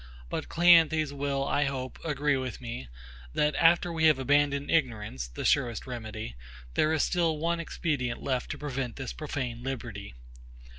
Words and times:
But 0.31 0.49
CLEANTHES 0.49 1.13
will, 1.13 1.47
I 1.47 1.65
hope, 1.65 1.99
agree 2.03 2.35
with 2.35 2.59
me, 2.59 2.87
that, 3.35 3.53
after 3.57 3.93
we 3.93 4.05
have 4.05 4.17
abandoned 4.17 4.71
ignorance, 4.71 5.27
the 5.27 5.45
surest 5.45 5.85
remedy, 5.85 6.35
there 6.73 6.91
is 6.91 7.03
still 7.03 7.37
one 7.37 7.59
expedient 7.59 8.19
left 8.19 8.49
to 8.49 8.57
prevent 8.57 8.95
this 8.95 9.13
profane 9.13 9.61
liberty. 9.61 10.15